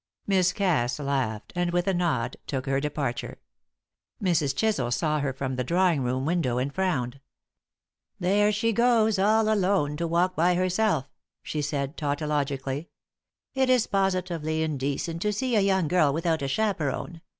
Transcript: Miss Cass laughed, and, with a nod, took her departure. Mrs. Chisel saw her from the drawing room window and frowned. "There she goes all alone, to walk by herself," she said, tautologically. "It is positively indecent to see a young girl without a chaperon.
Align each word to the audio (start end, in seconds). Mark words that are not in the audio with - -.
Miss 0.25 0.51
Cass 0.51 0.97
laughed, 0.97 1.53
and, 1.55 1.69
with 1.69 1.87
a 1.87 1.93
nod, 1.93 2.35
took 2.47 2.65
her 2.65 2.79
departure. 2.79 3.37
Mrs. 4.19 4.55
Chisel 4.55 4.89
saw 4.89 5.19
her 5.19 5.31
from 5.31 5.57
the 5.57 5.63
drawing 5.63 6.01
room 6.01 6.25
window 6.25 6.57
and 6.57 6.73
frowned. 6.73 7.19
"There 8.19 8.51
she 8.51 8.73
goes 8.73 9.19
all 9.19 9.47
alone, 9.47 9.97
to 9.97 10.07
walk 10.07 10.35
by 10.35 10.55
herself," 10.55 11.07
she 11.43 11.61
said, 11.61 11.97
tautologically. 11.97 12.89
"It 13.53 13.69
is 13.69 13.85
positively 13.85 14.63
indecent 14.63 15.21
to 15.21 15.31
see 15.31 15.55
a 15.55 15.61
young 15.61 15.87
girl 15.87 16.11
without 16.11 16.41
a 16.41 16.47
chaperon. 16.47 17.21